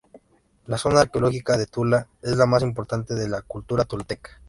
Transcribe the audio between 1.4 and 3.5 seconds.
de Tula es la más importante de la